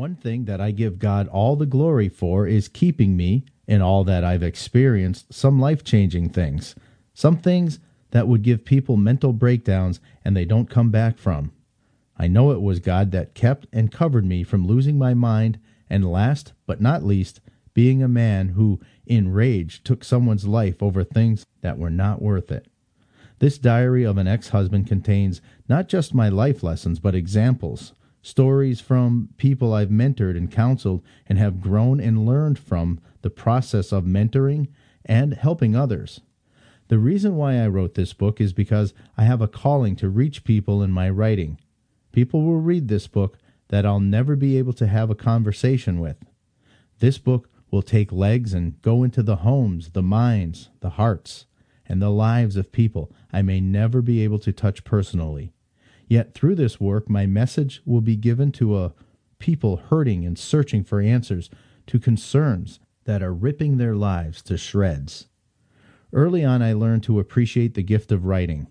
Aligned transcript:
One 0.00 0.16
thing 0.16 0.46
that 0.46 0.62
I 0.62 0.70
give 0.70 0.98
God 0.98 1.28
all 1.28 1.56
the 1.56 1.66
glory 1.66 2.08
for 2.08 2.46
is 2.46 2.68
keeping 2.68 3.18
me, 3.18 3.44
in 3.66 3.82
all 3.82 4.02
that 4.04 4.24
I've 4.24 4.42
experienced, 4.42 5.30
some 5.30 5.60
life 5.60 5.84
changing 5.84 6.30
things. 6.30 6.74
Some 7.12 7.36
things 7.36 7.80
that 8.10 8.26
would 8.26 8.40
give 8.40 8.64
people 8.64 8.96
mental 8.96 9.34
breakdowns 9.34 10.00
and 10.24 10.34
they 10.34 10.46
don't 10.46 10.70
come 10.70 10.90
back 10.90 11.18
from. 11.18 11.52
I 12.16 12.28
know 12.28 12.50
it 12.50 12.62
was 12.62 12.80
God 12.80 13.10
that 13.10 13.34
kept 13.34 13.66
and 13.74 13.92
covered 13.92 14.24
me 14.24 14.42
from 14.42 14.66
losing 14.66 14.96
my 14.96 15.12
mind, 15.12 15.58
and 15.90 16.10
last 16.10 16.54
but 16.64 16.80
not 16.80 17.04
least, 17.04 17.42
being 17.74 18.02
a 18.02 18.08
man 18.08 18.48
who, 18.48 18.80
in 19.04 19.30
rage, 19.30 19.84
took 19.84 20.02
someone's 20.02 20.46
life 20.46 20.82
over 20.82 21.04
things 21.04 21.44
that 21.60 21.76
were 21.76 21.90
not 21.90 22.22
worth 22.22 22.50
it. 22.50 22.68
This 23.38 23.58
diary 23.58 24.04
of 24.04 24.16
an 24.16 24.26
ex 24.26 24.48
husband 24.48 24.86
contains 24.86 25.42
not 25.68 25.88
just 25.88 26.14
my 26.14 26.30
life 26.30 26.62
lessons, 26.62 27.00
but 27.00 27.14
examples, 27.14 27.92
stories 28.22 28.80
from 28.80 29.28
people 29.36 29.72
I've 29.72 29.88
mentored 29.88 30.36
and 30.36 30.50
counseled 30.50 31.02
and 31.26 31.38
have 31.38 31.60
grown 31.60 32.00
and 32.00 32.26
learned 32.26 32.58
from 32.58 33.00
the 33.22 33.30
process 33.30 33.92
of 33.92 34.04
mentoring 34.04 34.68
and 35.04 35.34
helping 35.34 35.74
others. 35.74 36.20
The 36.88 36.98
reason 36.98 37.36
why 37.36 37.56
I 37.56 37.68
wrote 37.68 37.94
this 37.94 38.12
book 38.12 38.40
is 38.40 38.52
because 38.52 38.92
I 39.16 39.24
have 39.24 39.40
a 39.40 39.48
calling 39.48 39.96
to 39.96 40.08
reach 40.08 40.44
people 40.44 40.82
in 40.82 40.90
my 40.90 41.08
writing. 41.08 41.58
People 42.12 42.42
will 42.42 42.60
read 42.60 42.88
this 42.88 43.06
book 43.06 43.38
that 43.68 43.86
I'll 43.86 44.00
never 44.00 44.34
be 44.34 44.58
able 44.58 44.72
to 44.74 44.86
have 44.86 45.10
a 45.10 45.14
conversation 45.14 46.00
with. 46.00 46.16
This 46.98 47.18
book 47.18 47.48
will 47.70 47.82
take 47.82 48.10
legs 48.10 48.52
and 48.52 48.82
go 48.82 49.04
into 49.04 49.22
the 49.22 49.36
homes, 49.36 49.90
the 49.90 50.02
minds, 50.02 50.70
the 50.80 50.90
hearts, 50.90 51.46
and 51.86 52.02
the 52.02 52.10
lives 52.10 52.56
of 52.56 52.72
people 52.72 53.12
I 53.32 53.42
may 53.42 53.60
never 53.60 54.02
be 54.02 54.22
able 54.24 54.40
to 54.40 54.52
touch 54.52 54.84
personally. 54.84 55.52
Yet 56.10 56.34
through 56.34 56.56
this 56.56 56.80
work, 56.80 57.08
my 57.08 57.24
message 57.24 57.82
will 57.86 58.00
be 58.00 58.16
given 58.16 58.50
to 58.52 58.76
a 58.76 58.92
people 59.38 59.76
hurting 59.76 60.26
and 60.26 60.36
searching 60.36 60.82
for 60.82 61.00
answers 61.00 61.48
to 61.86 62.00
concerns 62.00 62.80
that 63.04 63.22
are 63.22 63.32
ripping 63.32 63.76
their 63.76 63.94
lives 63.94 64.42
to 64.42 64.58
shreds. 64.58 65.28
Early 66.12 66.44
on, 66.44 66.62
I 66.62 66.72
learned 66.72 67.04
to 67.04 67.20
appreciate 67.20 67.74
the 67.74 67.84
gift 67.84 68.10
of 68.10 68.24
writing. 68.24 68.66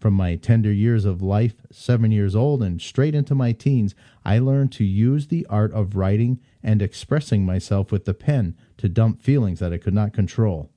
From 0.00 0.14
my 0.14 0.34
tender 0.34 0.72
years 0.72 1.04
of 1.04 1.22
life, 1.22 1.62
seven 1.70 2.10
years 2.10 2.34
old, 2.34 2.60
and 2.60 2.82
straight 2.82 3.14
into 3.14 3.36
my 3.36 3.52
teens, 3.52 3.94
I 4.24 4.40
learned 4.40 4.72
to 4.72 4.84
use 4.84 5.28
the 5.28 5.46
art 5.46 5.72
of 5.72 5.94
writing 5.94 6.40
and 6.60 6.82
expressing 6.82 7.46
myself 7.46 7.92
with 7.92 8.04
the 8.04 8.14
pen 8.14 8.56
to 8.78 8.88
dump 8.88 9.22
feelings 9.22 9.60
that 9.60 9.72
I 9.72 9.78
could 9.78 9.94
not 9.94 10.12
control, 10.12 10.72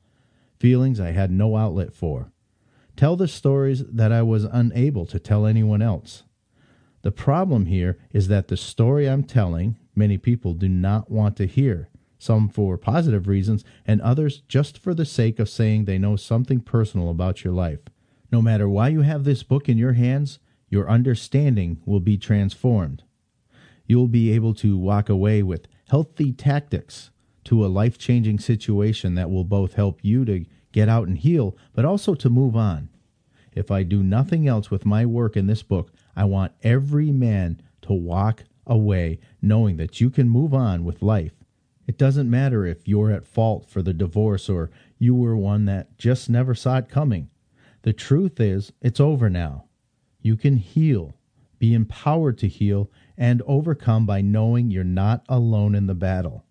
feelings 0.60 1.00
I 1.00 1.10
had 1.10 1.32
no 1.32 1.58
outlet 1.58 1.92
for. 1.92 2.33
Tell 2.96 3.16
the 3.16 3.28
stories 3.28 3.84
that 3.88 4.12
I 4.12 4.22
was 4.22 4.44
unable 4.44 5.06
to 5.08 5.20
tell 5.20 5.46
anyone 5.46 5.82
else. 5.82 6.24
The 7.02 7.12
problem 7.12 7.66
here 7.66 7.98
is 8.12 8.28
that 8.30 8.48
the 8.48 8.58
story 8.58 9.10
I'm 9.10 9.24
telling, 9.24 9.78
many 9.96 10.18
people 10.18 10.54
do 10.54 10.70
not 10.70 11.12
want 11.12 11.36
to 11.38 11.48
hear, 11.48 11.90
some 12.18 12.48
for 12.48 12.78
positive 12.78 13.28
reasons, 13.28 13.66
and 13.86 14.00
others 14.02 14.42
just 14.48 14.78
for 14.78 14.94
the 14.94 15.06
sake 15.06 15.40
of 15.40 15.50
saying 15.50 15.86
they 15.86 15.98
know 15.98 16.16
something 16.16 16.62
personal 16.62 17.10
about 17.10 17.44
your 17.44 17.54
life. 17.54 17.82
No 18.32 18.42
matter 18.42 18.70
why 18.70 18.88
you 18.88 19.02
have 19.02 19.26
this 19.26 19.44
book 19.44 19.68
in 19.68 19.78
your 19.78 19.94
hands, 19.94 20.40
your 20.70 20.90
understanding 20.90 21.82
will 21.86 22.00
be 22.00 22.18
transformed. 22.18 23.04
You 23.86 23.98
will 23.98 24.08
be 24.08 24.32
able 24.32 24.54
to 24.56 24.78
walk 24.78 25.10
away 25.10 25.44
with 25.44 25.68
healthy 25.90 26.32
tactics 26.32 27.12
to 27.44 27.66
a 27.66 27.68
life 27.68 27.98
changing 27.98 28.40
situation 28.40 29.16
that 29.16 29.30
will 29.30 29.44
both 29.44 29.74
help 29.74 30.00
you 30.02 30.24
to 30.26 30.46
get 30.74 30.90
out 30.90 31.08
and 31.08 31.18
heal, 31.18 31.56
but 31.74 31.86
also 31.86 32.14
to 32.16 32.30
move 32.30 32.58
on. 32.58 32.90
If 33.54 33.72
I 33.72 33.84
do 33.84 34.04
nothing 34.04 34.48
else 34.48 34.70
with 34.70 34.86
my 34.86 35.06
work 35.06 35.38
in 35.38 35.48
this 35.48 35.64
book, 35.64 35.94
I 36.16 36.26
want 36.26 36.52
every 36.64 37.12
man 37.12 37.62
to 37.84 37.94
walk 37.94 38.44
away 38.66 39.20
knowing 39.42 39.78
that 39.78 40.02
you 40.02 40.10
can 40.10 40.28
move 40.28 40.54
on 40.54 40.84
with 40.84 41.02
life. 41.02 41.34
It 41.88 41.98
doesn't 41.98 42.30
matter 42.30 42.66
if 42.66 42.88
you're 42.88 43.12
at 43.12 43.28
fault 43.28 43.70
for 43.70 43.82
the 43.82 43.94
divorce 43.94 44.50
or 44.50 44.72
you 44.98 45.14
were 45.14 45.38
one 45.38 45.66
that 45.66 45.98
just 45.98 46.30
never 46.30 46.56
saw 46.56 46.78
it 46.78 46.90
coming. 46.90 47.30
The 47.84 47.94
truth 47.94 48.40
is, 48.40 48.72
it's 48.82 49.00
over 49.00 49.30
now. 49.30 49.66
You 50.22 50.36
can 50.38 50.58
heal, 50.58 51.18
be 51.60 51.74
empowered 51.74 52.38
to 52.40 52.48
heal, 52.48 52.90
and 53.18 53.42
overcome 53.46 54.06
by 54.06 54.22
knowing 54.22 54.72
you're 54.72 54.84
not 54.86 55.24
alone 55.28 55.76
in 55.76 55.88
the 55.88 55.94
battle. 55.94 56.46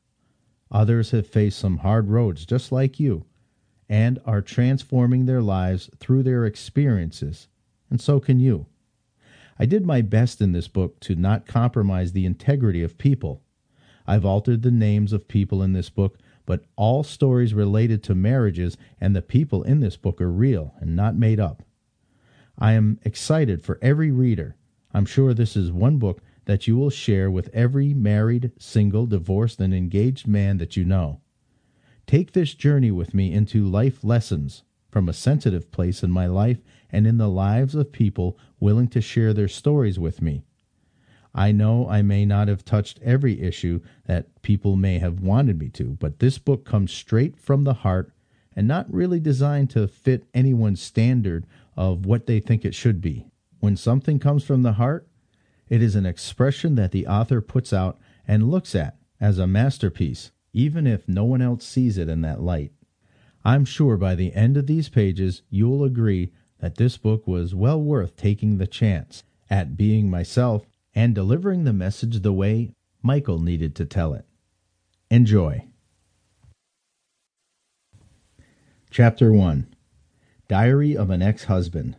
Others 0.70 1.10
have 1.10 1.26
faced 1.26 1.58
some 1.58 1.78
hard 1.78 2.08
roads 2.10 2.46
just 2.46 2.70
like 2.70 3.00
you 3.00 3.24
and 3.92 4.18
are 4.24 4.40
transforming 4.40 5.26
their 5.26 5.42
lives 5.42 5.90
through 5.98 6.22
their 6.22 6.46
experiences, 6.46 7.48
and 7.90 8.00
so 8.00 8.18
can 8.18 8.40
you. 8.40 8.64
I 9.58 9.66
did 9.66 9.84
my 9.84 10.00
best 10.00 10.40
in 10.40 10.52
this 10.52 10.66
book 10.66 10.98
to 11.00 11.14
not 11.14 11.46
compromise 11.46 12.12
the 12.12 12.24
integrity 12.24 12.82
of 12.82 12.96
people. 12.96 13.42
I've 14.06 14.24
altered 14.24 14.62
the 14.62 14.70
names 14.70 15.12
of 15.12 15.28
people 15.28 15.62
in 15.62 15.74
this 15.74 15.90
book 15.90 16.18
but 16.44 16.64
all 16.76 17.02
stories 17.04 17.54
related 17.54 18.02
to 18.02 18.14
marriages 18.14 18.76
and 19.00 19.14
the 19.14 19.22
people 19.22 19.62
in 19.62 19.80
this 19.80 19.96
book 19.96 20.20
are 20.20 20.30
real 20.30 20.74
and 20.80 20.96
not 20.96 21.16
made 21.16 21.38
up. 21.38 21.62
I 22.58 22.72
am 22.72 22.98
excited 23.04 23.62
for 23.62 23.78
every 23.80 24.10
reader. 24.10 24.56
I'm 24.92 25.06
sure 25.06 25.32
this 25.32 25.56
is 25.56 25.72
one 25.72 25.98
book 25.98 26.20
that 26.44 26.66
you 26.66 26.76
will 26.76 26.90
share 26.90 27.30
with 27.30 27.48
every 27.54 27.94
married, 27.94 28.50
single, 28.58 29.06
divorced, 29.06 29.60
and 29.60 29.72
engaged 29.72 30.26
man 30.26 30.58
that 30.58 30.76
you 30.76 30.84
know. 30.84 31.20
Take 32.12 32.32
this 32.32 32.52
journey 32.52 32.90
with 32.90 33.14
me 33.14 33.32
into 33.32 33.64
life 33.66 34.04
lessons 34.04 34.64
from 34.90 35.08
a 35.08 35.14
sensitive 35.14 35.70
place 35.70 36.02
in 36.02 36.10
my 36.10 36.26
life 36.26 36.58
and 36.90 37.06
in 37.06 37.16
the 37.16 37.30
lives 37.30 37.74
of 37.74 37.90
people 37.90 38.38
willing 38.60 38.88
to 38.88 39.00
share 39.00 39.32
their 39.32 39.48
stories 39.48 39.98
with 39.98 40.20
me. 40.20 40.44
I 41.34 41.52
know 41.52 41.88
I 41.88 42.02
may 42.02 42.26
not 42.26 42.48
have 42.48 42.66
touched 42.66 43.00
every 43.02 43.40
issue 43.40 43.80
that 44.04 44.42
people 44.42 44.76
may 44.76 44.98
have 44.98 45.20
wanted 45.20 45.58
me 45.58 45.70
to, 45.70 45.96
but 46.00 46.18
this 46.18 46.36
book 46.36 46.66
comes 46.66 46.92
straight 46.92 47.38
from 47.38 47.64
the 47.64 47.72
heart 47.80 48.12
and 48.54 48.68
not 48.68 48.92
really 48.92 49.18
designed 49.18 49.70
to 49.70 49.88
fit 49.88 50.26
anyone's 50.34 50.82
standard 50.82 51.46
of 51.78 52.04
what 52.04 52.26
they 52.26 52.40
think 52.40 52.66
it 52.66 52.74
should 52.74 53.00
be. 53.00 53.24
When 53.60 53.74
something 53.74 54.18
comes 54.18 54.44
from 54.44 54.64
the 54.64 54.72
heart, 54.72 55.08
it 55.70 55.82
is 55.82 55.96
an 55.96 56.04
expression 56.04 56.74
that 56.74 56.90
the 56.90 57.06
author 57.06 57.40
puts 57.40 57.72
out 57.72 57.98
and 58.28 58.50
looks 58.50 58.74
at 58.74 58.98
as 59.18 59.38
a 59.38 59.46
masterpiece, 59.46 60.30
even 60.52 60.86
if 60.86 61.08
no 61.08 61.24
one 61.24 61.42
else 61.42 61.64
sees 61.64 61.98
it 61.98 62.08
in 62.08 62.20
that 62.22 62.42
light. 62.42 62.72
I'm 63.44 63.64
sure 63.64 63.96
by 63.96 64.14
the 64.14 64.34
end 64.34 64.56
of 64.56 64.66
these 64.66 64.88
pages 64.88 65.42
you'll 65.50 65.84
agree 65.84 66.32
that 66.60 66.76
this 66.76 66.96
book 66.96 67.26
was 67.26 67.54
well 67.54 67.80
worth 67.80 68.16
taking 68.16 68.58
the 68.58 68.66
chance 68.66 69.24
at 69.50 69.76
being 69.76 70.08
myself 70.08 70.64
and 70.94 71.14
delivering 71.14 71.64
the 71.64 71.72
message 71.72 72.20
the 72.20 72.32
way 72.32 72.72
Michael 73.02 73.38
needed 73.38 73.74
to 73.76 73.84
tell 73.84 74.14
it. 74.14 74.24
Enjoy. 75.10 75.66
Chapter 78.90 79.32
1 79.32 79.74
Diary 80.48 80.96
of 80.96 81.10
an 81.10 81.22
Ex 81.22 81.44
Husband. 81.44 81.96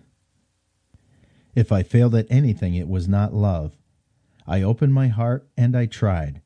If 1.55 1.71
I 1.71 1.83
failed 1.83 2.15
at 2.15 2.27
anything, 2.29 2.75
it 2.75 2.87
was 2.87 3.07
not 3.07 3.33
love. 3.33 3.75
I 4.47 4.61
opened 4.61 4.93
my 4.93 5.07
heart 5.07 5.47
and 5.57 5.75
I 5.75 5.87
tried. 5.87 6.42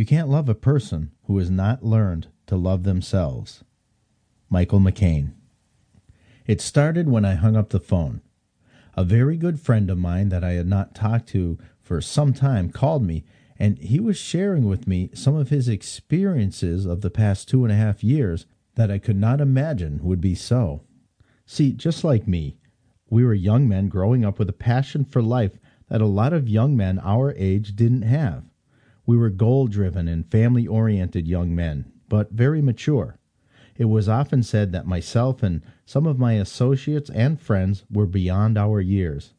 You 0.00 0.06
can't 0.06 0.30
love 0.30 0.48
a 0.48 0.54
person 0.54 1.10
who 1.24 1.36
has 1.36 1.50
not 1.50 1.84
learned 1.84 2.28
to 2.46 2.56
love 2.56 2.84
themselves. 2.84 3.64
Michael 4.48 4.80
McCain. 4.80 5.32
It 6.46 6.62
started 6.62 7.06
when 7.06 7.26
I 7.26 7.34
hung 7.34 7.54
up 7.54 7.68
the 7.68 7.80
phone. 7.80 8.22
A 8.94 9.04
very 9.04 9.36
good 9.36 9.60
friend 9.60 9.90
of 9.90 9.98
mine 9.98 10.30
that 10.30 10.42
I 10.42 10.52
had 10.52 10.66
not 10.66 10.94
talked 10.94 11.28
to 11.32 11.58
for 11.82 12.00
some 12.00 12.32
time 12.32 12.70
called 12.70 13.02
me, 13.02 13.26
and 13.58 13.76
he 13.78 14.00
was 14.00 14.16
sharing 14.16 14.64
with 14.64 14.88
me 14.88 15.10
some 15.12 15.36
of 15.36 15.50
his 15.50 15.68
experiences 15.68 16.86
of 16.86 17.02
the 17.02 17.10
past 17.10 17.50
two 17.50 17.62
and 17.64 17.70
a 17.70 17.76
half 17.76 18.02
years 18.02 18.46
that 18.76 18.90
I 18.90 18.96
could 18.96 19.18
not 19.18 19.38
imagine 19.38 20.02
would 20.02 20.22
be 20.22 20.34
so. 20.34 20.80
See, 21.44 21.72
just 21.74 22.04
like 22.04 22.26
me, 22.26 22.56
we 23.10 23.22
were 23.22 23.34
young 23.34 23.68
men 23.68 23.90
growing 23.90 24.24
up 24.24 24.38
with 24.38 24.48
a 24.48 24.54
passion 24.54 25.04
for 25.04 25.20
life 25.20 25.58
that 25.90 26.00
a 26.00 26.06
lot 26.06 26.32
of 26.32 26.48
young 26.48 26.74
men 26.74 26.98
our 27.00 27.34
age 27.36 27.76
didn't 27.76 28.00
have. 28.00 28.49
We 29.10 29.16
were 29.16 29.30
goal 29.30 29.66
driven 29.66 30.06
and 30.06 30.30
family 30.30 30.68
oriented 30.68 31.26
young 31.26 31.52
men, 31.52 31.90
but 32.08 32.30
very 32.30 32.62
mature. 32.62 33.18
It 33.76 33.86
was 33.86 34.08
often 34.08 34.44
said 34.44 34.70
that 34.70 34.86
myself 34.86 35.42
and 35.42 35.62
some 35.84 36.06
of 36.06 36.20
my 36.20 36.34
associates 36.34 37.10
and 37.10 37.40
friends 37.40 37.84
were 37.90 38.06
beyond 38.06 38.56
our 38.56 38.80
years. 38.80 39.34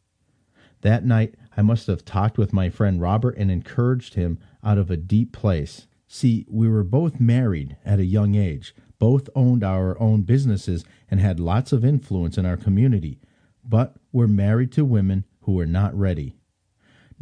That 0.81 1.05
night, 1.05 1.35
I 1.55 1.61
must 1.61 1.87
have 1.87 2.03
talked 2.03 2.37
with 2.37 2.51
my 2.51 2.69
friend 2.69 2.99
Robert 2.99 3.37
and 3.37 3.49
encouraged 3.49 4.15
him 4.15 4.39
out 4.61 4.77
of 4.77 4.91
a 4.91 4.97
deep 4.97 5.31
place. 5.31 5.87
See, 6.05 6.45
we 6.49 6.67
were 6.67 6.83
both 6.83 7.21
married 7.21 7.77
at 7.85 7.99
a 7.99 8.03
young 8.03 8.35
age, 8.35 8.75
both 8.99 9.29
owned 9.35 9.63
our 9.63 9.97
own 10.01 10.23
businesses, 10.23 10.83
and 11.09 11.21
had 11.21 11.39
lots 11.39 11.71
of 11.71 11.85
influence 11.85 12.37
in 12.37 12.45
our 12.45 12.57
community, 12.57 13.21
but 13.63 13.95
were 14.11 14.27
married 14.27 14.73
to 14.73 14.83
women 14.83 15.23
who 15.43 15.53
were 15.53 15.65
not 15.65 15.97
ready. 15.97 16.35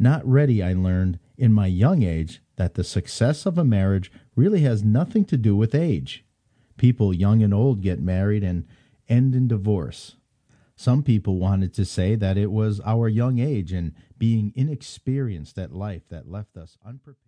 Not 0.00 0.26
ready, 0.26 0.64
I 0.64 0.72
learned 0.72 1.20
in 1.40 1.54
my 1.54 1.66
young 1.66 2.02
age 2.02 2.42
that 2.56 2.74
the 2.74 2.84
success 2.84 3.46
of 3.46 3.56
a 3.56 3.64
marriage 3.64 4.12
really 4.36 4.60
has 4.60 4.84
nothing 4.84 5.24
to 5.24 5.38
do 5.38 5.56
with 5.56 5.74
age. 5.74 6.22
People 6.76 7.14
young 7.14 7.42
and 7.42 7.54
old 7.54 7.80
get 7.80 8.00
married 8.00 8.44
and 8.44 8.66
end 9.08 9.34
in 9.34 9.48
divorce. 9.48 10.16
Some 10.76 11.02
people 11.02 11.38
wanted 11.38 11.72
to 11.74 11.84
say 11.86 12.14
that 12.14 12.36
it 12.36 12.50
was 12.50 12.80
our 12.84 13.08
young 13.08 13.38
age 13.38 13.72
and 13.72 13.92
being 14.18 14.52
inexperienced 14.54 15.58
at 15.58 15.72
life 15.72 16.02
that 16.10 16.30
left 16.30 16.58
us 16.58 16.76
unprepared. 16.86 17.16